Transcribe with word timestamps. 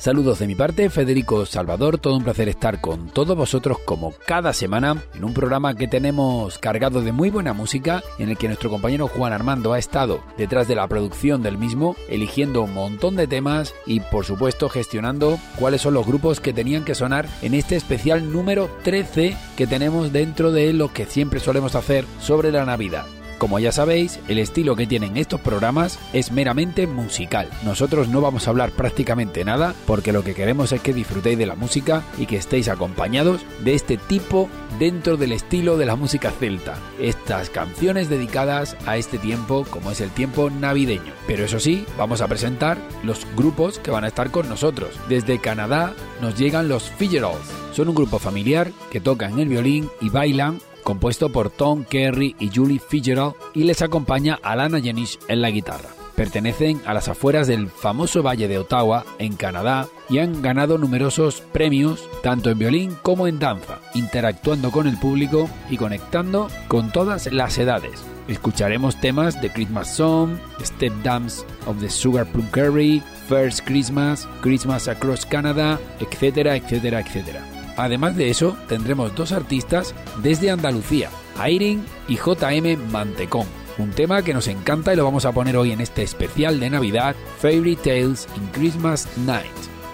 Saludos 0.00 0.38
de 0.38 0.46
mi 0.46 0.54
parte, 0.54 0.88
Federico 0.88 1.44
Salvador, 1.44 1.98
todo 1.98 2.16
un 2.16 2.24
placer 2.24 2.48
estar 2.48 2.80
con 2.80 3.10
todos 3.10 3.36
vosotros 3.36 3.76
como 3.84 4.14
cada 4.26 4.54
semana 4.54 5.04
en 5.12 5.24
un 5.24 5.34
programa 5.34 5.74
que 5.74 5.88
tenemos 5.88 6.56
cargado 6.56 7.02
de 7.02 7.12
muy 7.12 7.28
buena 7.28 7.52
música, 7.52 8.02
en 8.18 8.30
el 8.30 8.38
que 8.38 8.46
nuestro 8.46 8.70
compañero 8.70 9.08
Juan 9.08 9.34
Armando 9.34 9.74
ha 9.74 9.78
estado 9.78 10.22
detrás 10.38 10.68
de 10.68 10.74
la 10.74 10.88
producción 10.88 11.42
del 11.42 11.58
mismo, 11.58 11.96
eligiendo 12.08 12.62
un 12.62 12.72
montón 12.72 13.14
de 13.14 13.26
temas 13.26 13.74
y 13.84 14.00
por 14.00 14.24
supuesto 14.24 14.70
gestionando 14.70 15.38
cuáles 15.58 15.82
son 15.82 15.92
los 15.92 16.06
grupos 16.06 16.40
que 16.40 16.54
tenían 16.54 16.86
que 16.86 16.94
sonar 16.94 17.28
en 17.42 17.52
este 17.52 17.76
especial 17.76 18.32
número 18.32 18.70
13 18.84 19.36
que 19.54 19.66
tenemos 19.66 20.14
dentro 20.14 20.50
de 20.50 20.72
lo 20.72 20.90
que 20.94 21.04
siempre 21.04 21.40
solemos 21.40 21.74
hacer 21.74 22.06
sobre 22.20 22.50
la 22.52 22.64
Navidad. 22.64 23.04
Como 23.40 23.58
ya 23.58 23.72
sabéis, 23.72 24.20
el 24.28 24.38
estilo 24.38 24.76
que 24.76 24.86
tienen 24.86 25.16
estos 25.16 25.40
programas 25.40 25.98
es 26.12 26.30
meramente 26.30 26.86
musical. 26.86 27.48
Nosotros 27.64 28.06
no 28.08 28.20
vamos 28.20 28.46
a 28.46 28.50
hablar 28.50 28.70
prácticamente 28.70 29.46
nada 29.46 29.74
porque 29.86 30.12
lo 30.12 30.22
que 30.22 30.34
queremos 30.34 30.72
es 30.72 30.82
que 30.82 30.92
disfrutéis 30.92 31.38
de 31.38 31.46
la 31.46 31.54
música 31.54 32.02
y 32.18 32.26
que 32.26 32.36
estéis 32.36 32.68
acompañados 32.68 33.40
de 33.64 33.72
este 33.72 33.96
tipo 33.96 34.50
dentro 34.78 35.16
del 35.16 35.32
estilo 35.32 35.78
de 35.78 35.86
la 35.86 35.96
música 35.96 36.30
celta. 36.32 36.76
Estas 37.00 37.48
canciones 37.48 38.10
dedicadas 38.10 38.76
a 38.84 38.98
este 38.98 39.16
tiempo 39.16 39.64
como 39.70 39.90
es 39.90 40.02
el 40.02 40.10
tiempo 40.10 40.50
navideño. 40.50 41.14
Pero 41.26 41.46
eso 41.46 41.60
sí, 41.60 41.86
vamos 41.96 42.20
a 42.20 42.28
presentar 42.28 42.76
los 43.04 43.26
grupos 43.36 43.78
que 43.78 43.90
van 43.90 44.04
a 44.04 44.08
estar 44.08 44.30
con 44.30 44.50
nosotros. 44.50 44.90
Desde 45.08 45.38
Canadá 45.38 45.94
nos 46.20 46.36
llegan 46.36 46.68
los 46.68 46.90
Figurals. 46.90 47.50
Son 47.72 47.88
un 47.88 47.94
grupo 47.94 48.18
familiar 48.18 48.70
que 48.90 49.00
tocan 49.00 49.38
el 49.38 49.48
violín 49.48 49.88
y 50.02 50.10
bailan 50.10 50.58
compuesto 50.90 51.28
por 51.28 51.50
Tom 51.50 51.84
Kerry 51.84 52.34
y 52.40 52.50
Julie 52.52 52.80
Fitzgerald 52.80 53.34
y 53.54 53.62
les 53.62 53.80
acompaña 53.80 54.40
Alana 54.42 54.80
Jenish 54.80 55.20
en 55.28 55.40
la 55.40 55.52
guitarra. 55.52 55.90
Pertenecen 56.16 56.82
a 56.84 56.94
las 56.94 57.06
afueras 57.06 57.46
del 57.46 57.68
famoso 57.68 58.24
Valle 58.24 58.48
de 58.48 58.58
Ottawa, 58.58 59.04
en 59.20 59.36
Canadá, 59.36 59.86
y 60.08 60.18
han 60.18 60.42
ganado 60.42 60.78
numerosos 60.78 61.42
premios, 61.52 62.08
tanto 62.24 62.50
en 62.50 62.58
violín 62.58 62.96
como 63.02 63.28
en 63.28 63.38
danza, 63.38 63.78
interactuando 63.94 64.72
con 64.72 64.88
el 64.88 64.98
público 64.98 65.48
y 65.70 65.76
conectando 65.76 66.48
con 66.66 66.90
todas 66.90 67.32
las 67.32 67.56
edades. 67.58 68.02
Escucharemos 68.26 69.00
temas 69.00 69.40
de 69.40 69.50
Christmas 69.50 69.94
Song, 69.94 70.38
Step 70.60 70.92
Dance 71.04 71.44
of 71.66 71.78
the 71.78 71.88
Sugar 71.88 72.26
Plum 72.26 72.48
Curry, 72.50 73.00
First 73.28 73.64
Christmas, 73.64 74.28
Christmas 74.40 74.88
Across 74.88 75.26
Canada, 75.26 75.78
etcétera, 76.00 76.56
etcétera, 76.56 77.00
etcétera. 77.00 77.59
Además 77.80 78.14
de 78.14 78.28
eso, 78.28 78.58
tendremos 78.68 79.14
dos 79.14 79.32
artistas 79.32 79.94
desde 80.22 80.50
Andalucía, 80.50 81.08
Airin 81.38 81.82
y 82.08 82.16
JM 82.16 82.90
Mantecón. 82.92 83.46
Un 83.78 83.90
tema 83.92 84.22
que 84.22 84.34
nos 84.34 84.48
encanta 84.48 84.92
y 84.92 84.96
lo 84.96 85.04
vamos 85.04 85.24
a 85.24 85.32
poner 85.32 85.56
hoy 85.56 85.72
en 85.72 85.80
este 85.80 86.02
especial 86.02 86.60
de 86.60 86.68
Navidad, 86.68 87.16
Fairy 87.38 87.76
Tales 87.76 88.28
in 88.36 88.46
Christmas 88.48 89.08
Night. 89.24 89.46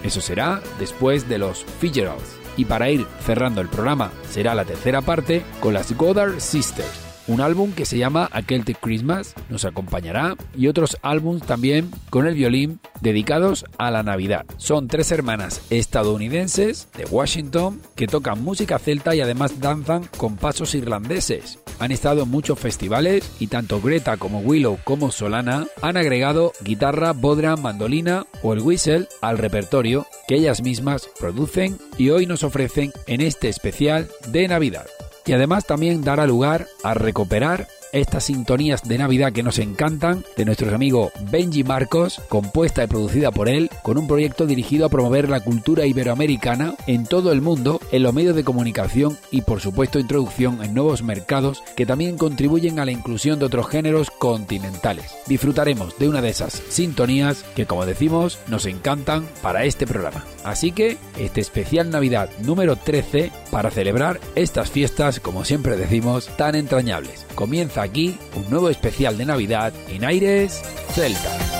Eso 0.02 0.20
será 0.20 0.60
después 0.80 1.28
de 1.28 1.38
los 1.38 1.64
Figurals. 1.80 2.36
Y 2.56 2.64
para 2.64 2.90
ir 2.90 3.06
cerrando 3.24 3.60
el 3.60 3.68
programa, 3.68 4.10
será 4.28 4.56
la 4.56 4.64
tercera 4.64 5.00
parte 5.00 5.44
con 5.60 5.72
las 5.72 5.96
Goddard 5.96 6.40
Sisters 6.40 7.05
un 7.28 7.40
álbum 7.40 7.72
que 7.72 7.84
se 7.84 7.98
llama 7.98 8.28
A 8.32 8.42
Celtic 8.42 8.78
Christmas, 8.80 9.34
nos 9.48 9.64
acompañará, 9.64 10.36
y 10.56 10.68
otros 10.68 10.96
álbumes 11.02 11.42
también 11.42 11.90
con 12.10 12.26
el 12.26 12.34
violín 12.34 12.80
dedicados 13.00 13.64
a 13.78 13.90
la 13.90 14.02
Navidad. 14.02 14.46
Son 14.56 14.88
tres 14.88 15.10
hermanas 15.12 15.62
estadounidenses 15.70 16.88
de 16.96 17.04
Washington 17.04 17.80
que 17.94 18.06
tocan 18.06 18.42
música 18.42 18.78
celta 18.78 19.14
y 19.14 19.20
además 19.20 19.60
danzan 19.60 20.08
con 20.16 20.36
pasos 20.36 20.74
irlandeses. 20.74 21.58
Han 21.78 21.92
estado 21.92 22.22
en 22.22 22.30
muchos 22.30 22.58
festivales 22.58 23.30
y 23.38 23.48
tanto 23.48 23.80
Greta 23.82 24.16
como 24.16 24.40
Willow 24.40 24.78
como 24.84 25.10
Solana 25.10 25.66
han 25.82 25.96
agregado 25.96 26.52
guitarra, 26.62 27.12
bodra, 27.12 27.56
mandolina 27.56 28.24
o 28.42 28.54
el 28.54 28.60
whistle 28.60 29.08
al 29.20 29.36
repertorio 29.36 30.06
que 30.26 30.36
ellas 30.36 30.62
mismas 30.62 31.08
producen 31.20 31.78
y 31.98 32.10
hoy 32.10 32.24
nos 32.24 32.44
ofrecen 32.44 32.92
en 33.06 33.20
este 33.20 33.48
especial 33.48 34.08
de 34.28 34.48
Navidad 34.48 34.86
y 35.26 35.32
además 35.32 35.66
también 35.66 36.02
dará 36.02 36.26
lugar 36.26 36.66
a 36.82 36.94
recuperar 36.94 37.68
estas 37.92 38.24
sintonías 38.24 38.82
de 38.82 38.98
Navidad 38.98 39.32
que 39.32 39.42
nos 39.42 39.58
encantan 39.58 40.24
de 40.36 40.44
nuestro 40.44 40.74
amigo 40.74 41.12
Benji 41.30 41.64
Marcos, 41.64 42.20
compuesta 42.28 42.84
y 42.84 42.86
producida 42.86 43.30
por 43.30 43.48
él, 43.48 43.70
con 43.82 43.98
un 43.98 44.06
proyecto 44.06 44.46
dirigido 44.46 44.86
a 44.86 44.88
promover 44.88 45.28
la 45.28 45.40
cultura 45.40 45.86
iberoamericana 45.86 46.74
en 46.86 47.06
todo 47.06 47.32
el 47.32 47.40
mundo, 47.40 47.80
en 47.92 48.02
los 48.02 48.14
medios 48.14 48.36
de 48.36 48.44
comunicación 48.44 49.18
y 49.30 49.42
por 49.42 49.60
supuesto 49.60 49.98
introducción 49.98 50.62
en 50.62 50.74
nuevos 50.74 51.02
mercados 51.02 51.62
que 51.76 51.86
también 51.86 52.16
contribuyen 52.16 52.78
a 52.78 52.84
la 52.84 52.92
inclusión 52.92 53.38
de 53.38 53.46
otros 53.46 53.68
géneros 53.68 54.10
continentales. 54.10 55.14
Disfrutaremos 55.26 55.98
de 55.98 56.08
una 56.08 56.22
de 56.22 56.30
esas 56.30 56.62
sintonías 56.68 57.44
que 57.54 57.66
como 57.66 57.86
decimos 57.86 58.38
nos 58.48 58.66
encantan 58.66 59.26
para 59.42 59.64
este 59.64 59.86
programa. 59.86 60.24
Así 60.44 60.72
que 60.72 60.96
este 61.18 61.40
especial 61.40 61.90
Navidad 61.90 62.30
número 62.42 62.76
13 62.76 63.32
para 63.50 63.70
celebrar 63.70 64.20
estas 64.34 64.70
fiestas, 64.70 65.20
como 65.20 65.44
siempre 65.44 65.76
decimos, 65.76 66.28
tan 66.36 66.54
entrañables. 66.54 67.26
Comienza 67.34 67.75
aquí 67.82 68.16
un 68.34 68.48
nuevo 68.50 68.68
especial 68.68 69.18
de 69.18 69.26
Navidad 69.26 69.72
en 69.88 70.04
Aires 70.04 70.62
Celtas. 70.94 71.56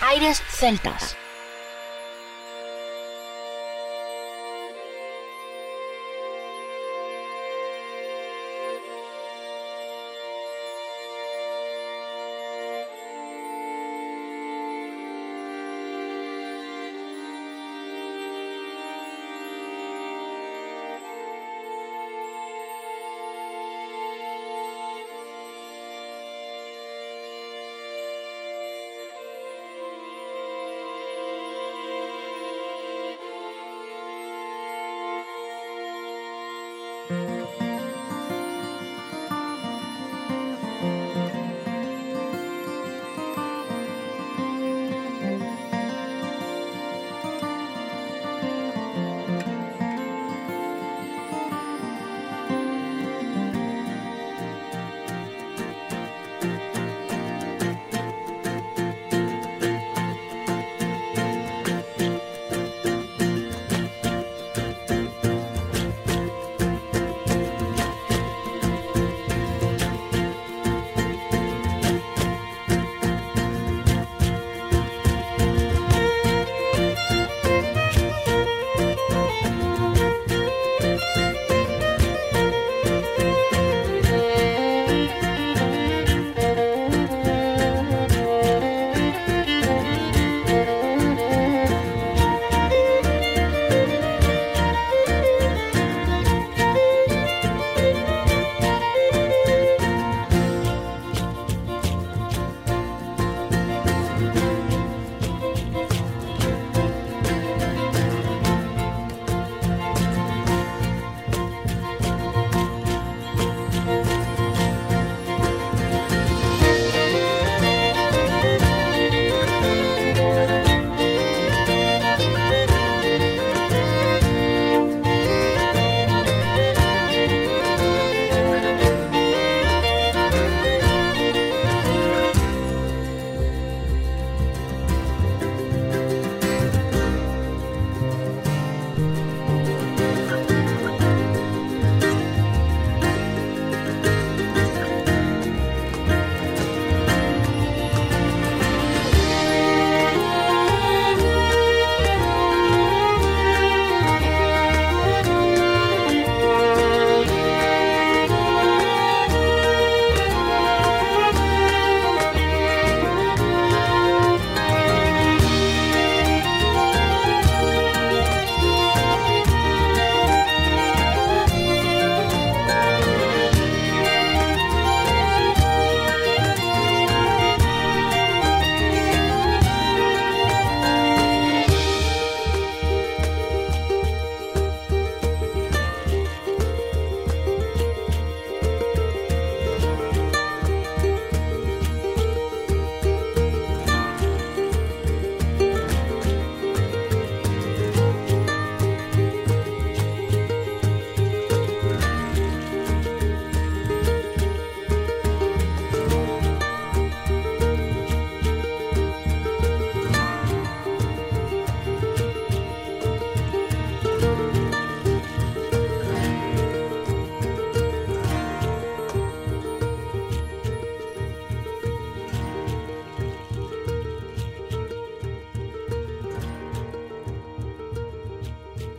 Aires 0.00 0.42
Celtas. 0.48 1.16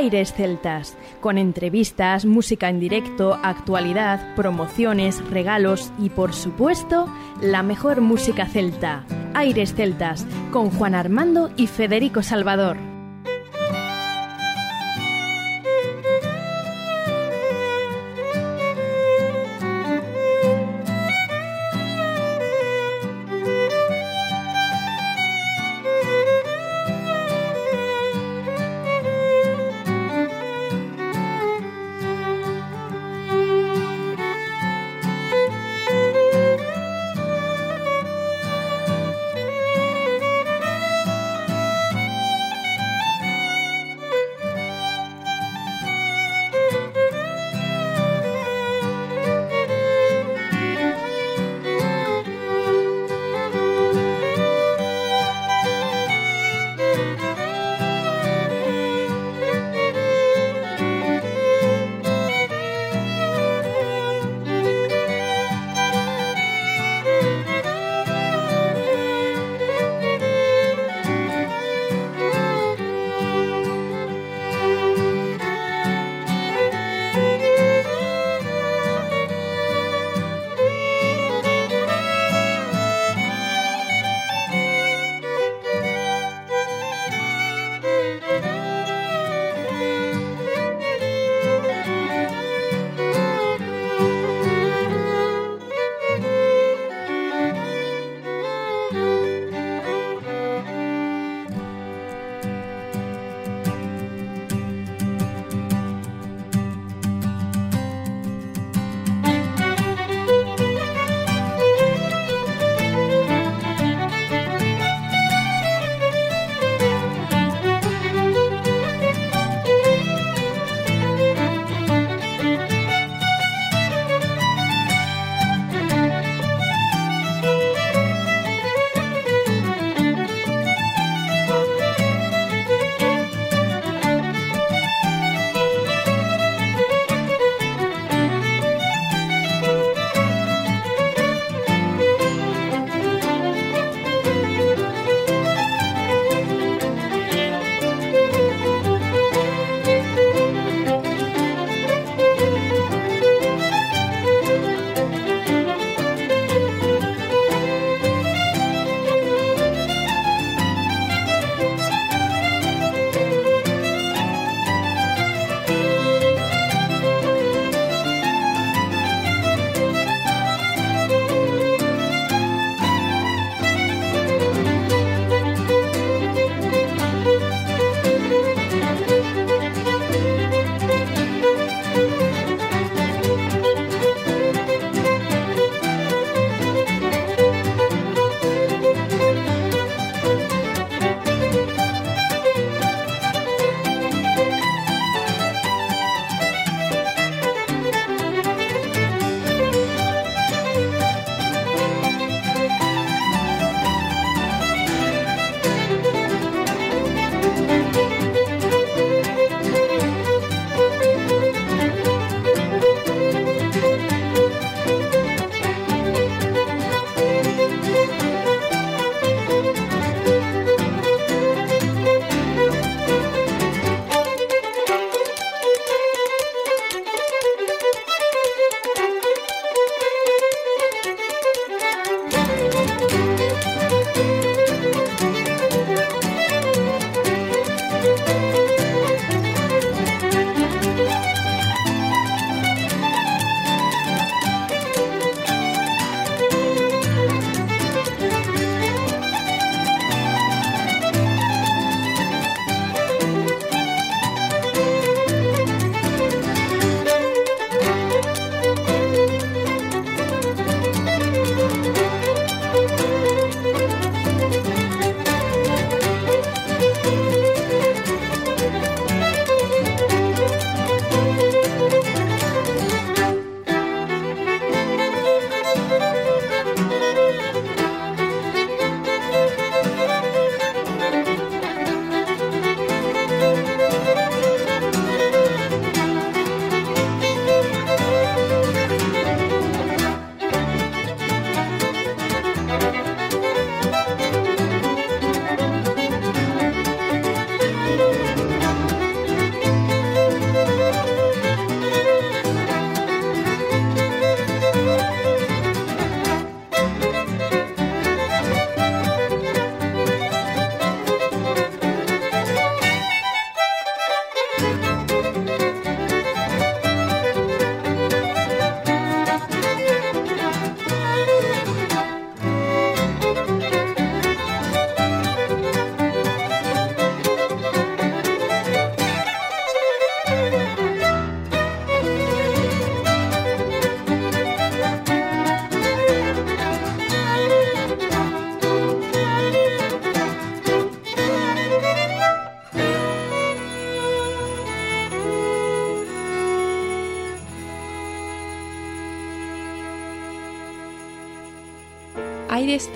Aires 0.00 0.32
Celtas, 0.32 0.96
con 1.20 1.36
entrevistas, 1.36 2.24
música 2.24 2.70
en 2.70 2.80
directo, 2.80 3.34
actualidad, 3.42 4.34
promociones, 4.34 5.22
regalos 5.28 5.92
y 5.98 6.08
por 6.08 6.32
supuesto 6.32 7.06
la 7.42 7.62
mejor 7.62 8.00
música 8.00 8.46
celta. 8.46 9.04
Aires 9.34 9.74
Celtas, 9.74 10.26
con 10.52 10.70
Juan 10.70 10.94
Armando 10.94 11.50
y 11.54 11.66
Federico 11.66 12.22
Salvador. 12.22 12.89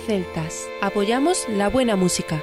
Celtas. 0.06 0.68
Apoyamos 0.80 1.46
la 1.48 1.68
buena 1.68 1.96
música. 1.96 2.42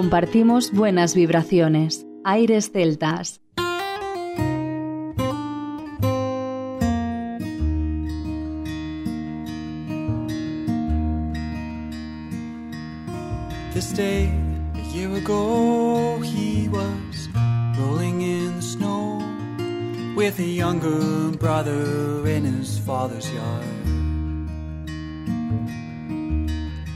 Compartimos 0.00 0.72
buenas 0.72 1.14
vibraciones. 1.14 2.06
Aires 2.24 2.70
celtas. 2.72 3.42
This 13.74 13.92
day, 13.92 14.32
a 14.74 14.80
year 14.94 15.14
ago, 15.16 16.18
he 16.20 16.70
was 16.70 17.28
rolling 17.78 18.22
in 18.22 18.56
the 18.56 18.62
snow 18.62 19.18
with 20.16 20.38
a 20.38 20.46
younger 20.46 21.36
brother 21.36 22.26
in 22.26 22.44
his 22.46 22.78
father's 22.78 23.30
yard. 23.34 23.66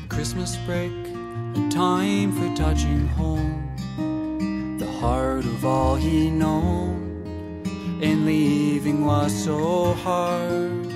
Christmas 0.09 0.57
break, 0.64 1.13
a 1.57 1.69
time 1.71 2.33
for 2.33 2.57
touching 2.57 3.07
home, 3.09 4.77
the 4.79 4.90
heart 5.01 5.45
of 5.45 5.64
all 5.64 5.95
he 5.95 6.31
known, 6.31 7.62
and 8.03 8.27
leaving 8.27 9.05
was 9.05 9.33
so 9.33 9.93
hard. 9.95 10.87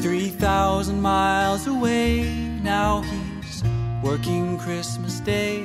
Three 0.00 0.28
thousand 0.28 1.00
miles 1.00 1.66
away, 1.66 2.24
now 2.62 3.02
he's 3.02 3.64
working 4.02 4.58
Christmas 4.58 5.20
Day, 5.20 5.64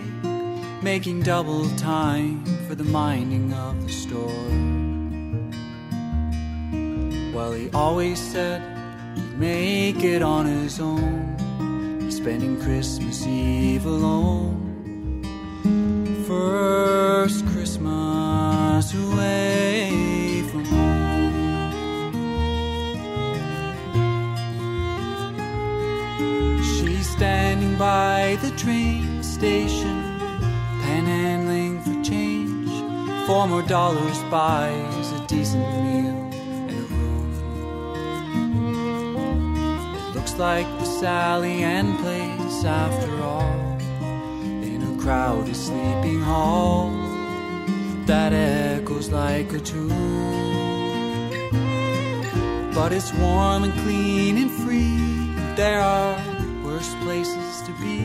making 0.82 1.24
double 1.24 1.70
time 1.76 2.46
for 2.68 2.76
the 2.76 2.86
minding 2.86 3.54
of 3.54 3.84
the 3.84 3.92
store. 3.92 4.48
Well, 7.36 7.52
he 7.52 7.70
always 7.72 8.20
said 8.20 8.62
he'd 9.16 9.38
make 9.38 10.04
it 10.04 10.22
on 10.22 10.46
his 10.46 10.80
own. 10.80 11.39
Spending 12.22 12.60
Christmas 12.60 13.26
Eve 13.26 13.86
alone. 13.86 15.24
First 16.28 17.48
Christmas 17.48 18.94
away 18.94 20.44
from 20.52 20.66
home. 20.66 21.72
She's 26.62 27.10
standing 27.10 27.78
by 27.78 28.38
the 28.42 28.52
train 28.58 29.24
station, 29.24 30.04
panhandling 30.84 31.82
for 31.86 32.04
change. 32.04 32.70
Four 33.28 33.48
more 33.48 33.62
dollars 33.64 34.20
buys 34.30 34.89
like 40.40 40.68
the 40.80 40.86
Sally 40.86 41.64
Ann 41.64 41.98
place 41.98 42.64
after 42.64 43.22
all. 43.22 43.78
In 44.64 44.82
a 44.82 45.02
crowded 45.02 45.56
sleeping 45.56 46.22
hall 46.22 46.92
that 48.06 48.32
echoes 48.32 49.10
like 49.10 49.52
a 49.52 49.60
tune. 49.60 49.90
But 52.74 52.94
it's 52.94 53.14
warm 53.16 53.66
and 53.66 53.74
clean 53.82 54.38
and 54.38 54.50
free. 54.50 54.96
There 55.58 55.82
are 55.82 56.16
worse 56.64 56.96
places 57.04 57.62
to 57.64 57.72
be. 57.82 58.00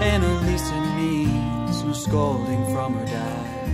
And 0.00 0.24
it 0.24 0.42
needs 0.42 1.84
no 1.84 1.92
scolding 1.92 2.64
from 2.72 2.94
her 2.94 3.04
dad. 3.04 3.68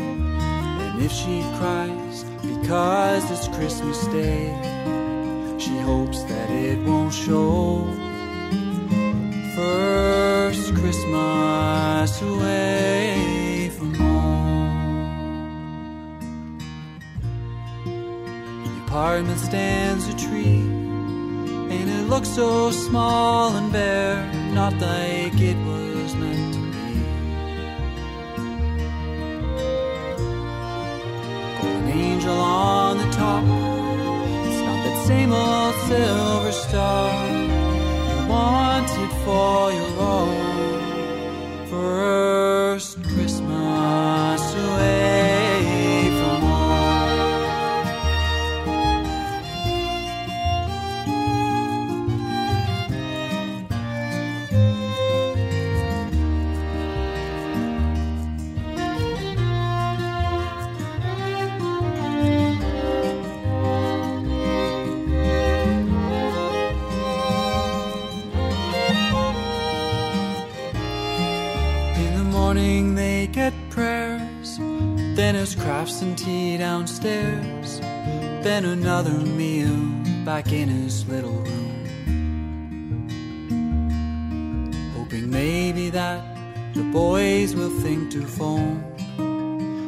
And 0.00 1.02
if 1.02 1.12
she 1.12 1.42
cries 1.58 2.24
because 2.40 3.30
it's 3.30 3.48
Christmas 3.54 4.06
Day, 4.06 4.67
she 5.58 5.76
hopes 5.78 6.22
that 6.24 6.50
it 6.50 6.78
won't 6.86 7.12
show. 7.12 7.84
First 9.56 10.74
Christmas 10.76 12.22
away 12.22 13.70
from 13.76 13.92
home. 13.94 14.98
The 18.64 18.70
apartment 18.86 19.40
stands 19.40 20.06
a 20.08 20.16
tree, 20.16 20.62
and 21.74 21.90
it 21.90 22.08
looks 22.08 22.28
so 22.28 22.70
small 22.70 23.56
and 23.56 23.72
bare, 23.72 24.24
not 24.54 24.74
like 24.74 25.40
it 25.40 25.56
was 25.66 26.14
meant 26.14 26.54
to 26.54 26.60
be. 26.60 27.02
Golden 31.60 31.88
angel 31.88 32.38
on 32.38 32.98
the 32.98 33.10
top, 33.10 33.44
same 35.08 35.32
old 35.32 35.74
silver 35.88 36.52
star 36.52 37.10
you 38.10 38.28
wanted 38.28 39.10
for 39.24 39.72
your 39.72 39.87
and 76.02 76.16
tea 76.18 76.56
downstairs, 76.56 77.80
then 77.80 78.64
another 78.64 79.10
meal 79.10 79.74
back 80.24 80.52
in 80.52 80.68
his 80.68 81.06
little 81.08 81.32
room. 81.32 81.86
Hoping 84.96 85.30
maybe 85.30 85.90
that 85.90 86.22
the 86.74 86.82
boys 86.84 87.54
will 87.54 87.70
think 87.80 88.10
to 88.12 88.22
phone 88.22 88.80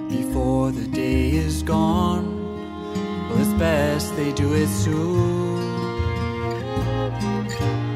before 0.09 0.73
the 0.73 0.87
day 0.89 1.31
is 1.31 1.63
gone. 1.63 2.27
Well, 3.29 3.39
it's 3.39 3.53
best 3.59 4.17
they 4.17 4.33
do 4.33 4.55
it 4.55 4.69
soon. 4.69 5.61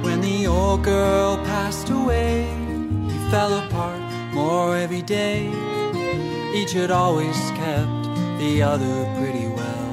When 0.02 0.20
the 0.20 0.46
old 0.46 0.84
girl 0.84 1.36
passed 1.38 1.90
away, 1.90 2.44
he 3.08 3.18
fell 3.30 3.54
apart 3.64 4.00
more 4.32 4.76
every 4.76 5.02
day. 5.02 5.50
Each 6.54 6.72
had 6.72 6.92
always 6.92 7.36
kept 7.56 8.03
the 8.44 8.62
other 8.62 8.96
pretty 9.16 9.46
well. 9.48 9.90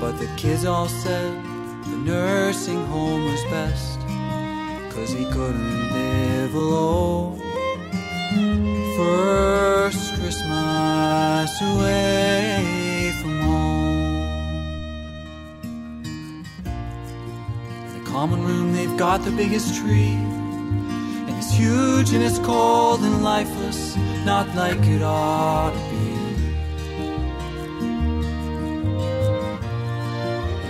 But 0.00 0.12
the 0.18 0.28
kids 0.38 0.64
all 0.64 0.88
said 0.88 1.32
the 1.90 1.98
nursing 2.12 2.82
home 2.86 3.24
was 3.30 3.42
best, 3.56 4.00
cause 4.94 5.10
he 5.12 5.24
couldn't 5.36 5.92
live 5.92 6.54
alone. 6.54 7.38
First 8.96 10.14
Christmas 10.14 11.50
away 11.60 13.12
from 13.20 13.36
home. 13.40 14.24
In 17.86 17.92
the 17.98 18.10
common 18.10 18.42
room, 18.44 18.72
they've 18.72 18.96
got 18.96 19.18
the 19.24 19.30
biggest 19.30 19.76
tree. 19.78 20.16
Huge 21.54 22.12
and 22.12 22.22
it's 22.24 22.40
cold 22.40 23.00
and 23.02 23.22
lifeless, 23.22 23.96
not 24.24 24.52
like 24.56 24.84
it 24.86 25.02
ought 25.02 25.72
to 25.72 25.82
be. 25.90 26.04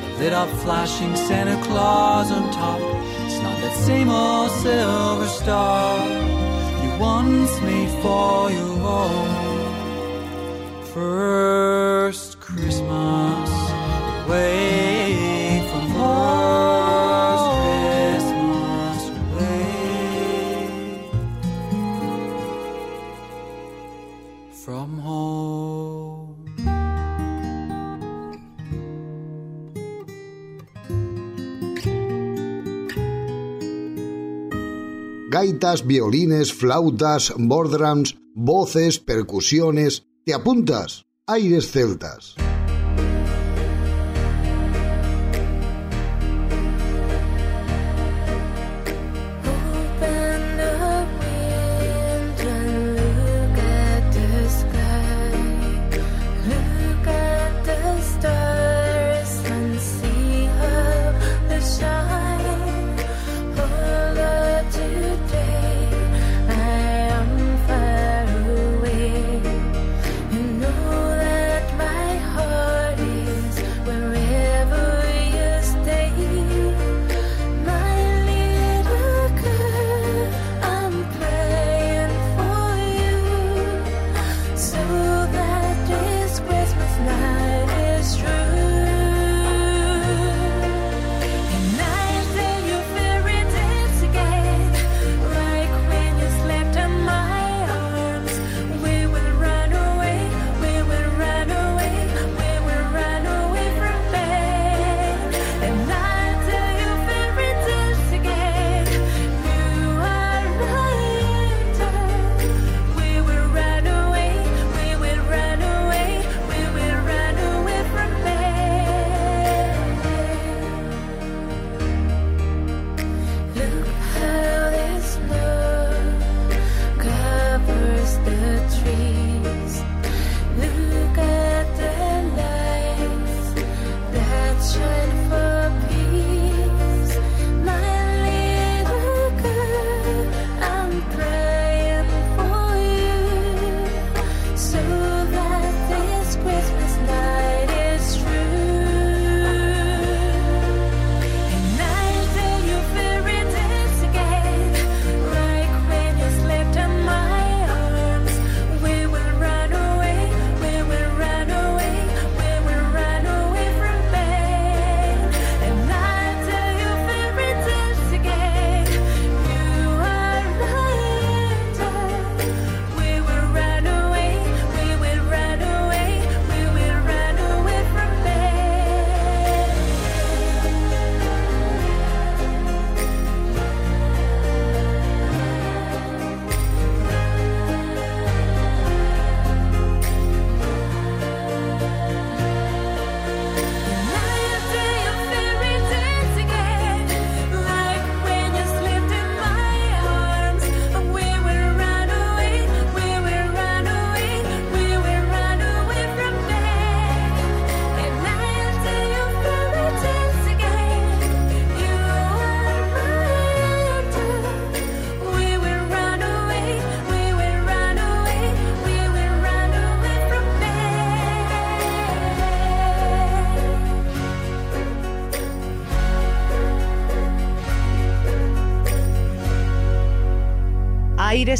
The 0.06 0.18
lit 0.18 0.32
up 0.32 0.50
flashing 0.62 1.16
Santa 1.16 1.56
Claus 1.64 2.30
on 2.30 2.52
top. 2.52 2.80
It's 3.24 3.40
not 3.42 3.56
that 3.62 3.74
same 3.86 4.10
old 4.10 4.50
silver 4.62 5.28
star 5.28 6.06
you 6.84 6.90
once 7.00 7.60
made 7.62 7.90
for 8.02 8.50
your 8.50 8.78
own. 9.00 9.44
First 10.92 12.40
Christmas 12.40 13.50
away 14.26 14.83
Gaitas, 35.34 35.84
violines, 35.84 36.52
flautas, 36.54 37.32
bordrams, 37.36 38.14
voces, 38.36 39.00
percusiones. 39.00 40.04
¿Te 40.24 40.32
apuntas? 40.32 41.06
Aires 41.26 41.72
celtas. 41.72 42.36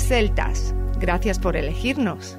Celtas. 0.00 0.74
Gracias 0.98 1.38
por 1.38 1.57
elegirnos. 1.57 2.38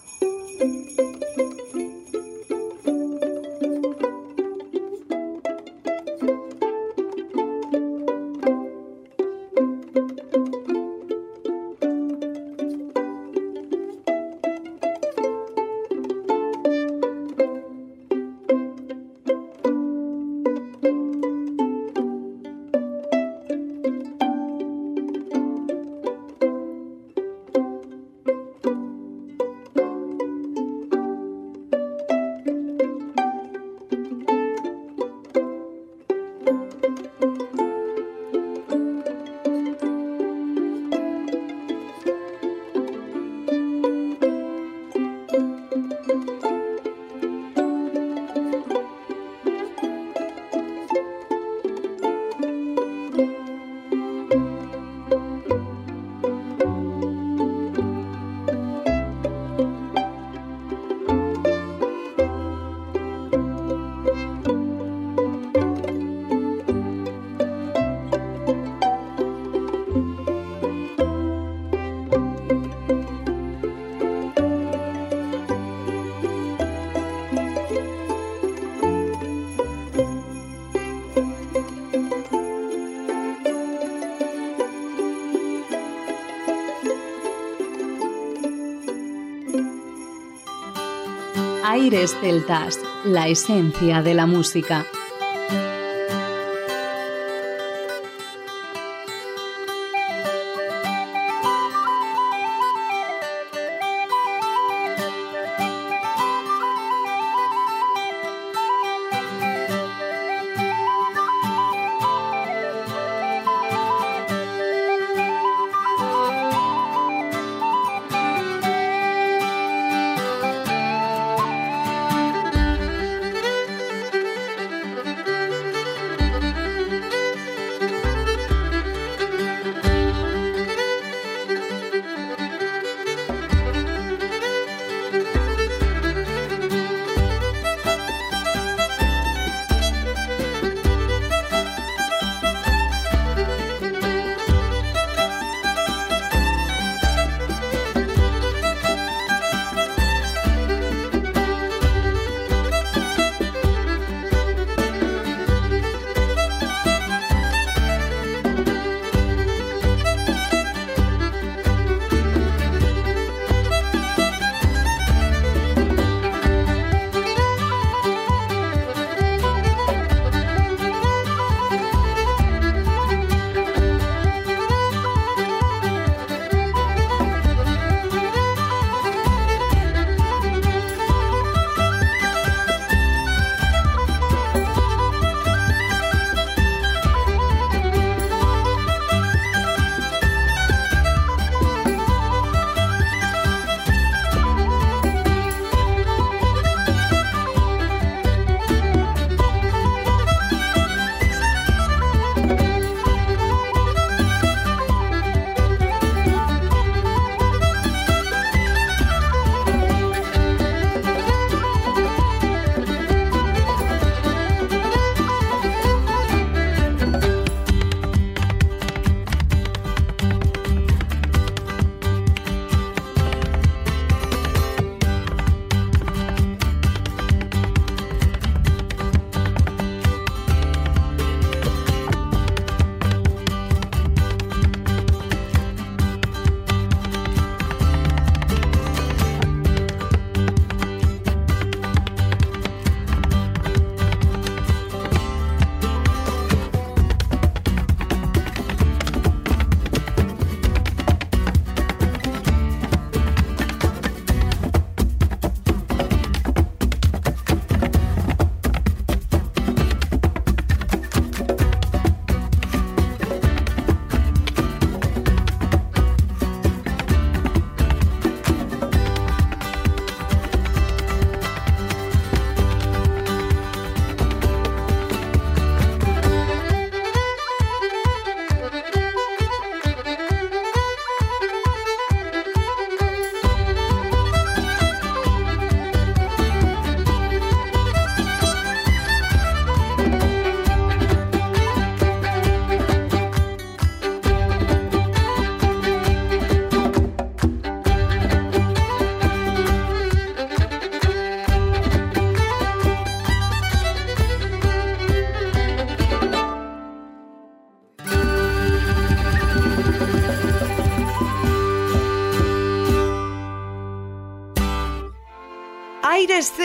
Aires 92.01 92.17
Celtas, 92.19 92.79
la 93.05 93.27
esencia 93.27 94.01
de 94.01 94.15
la 94.15 94.25
música. 94.25 94.87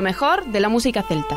Lo 0.00 0.04
mejor 0.04 0.46
de 0.46 0.60
la 0.60 0.70
música 0.70 1.02
celta. 1.02 1.36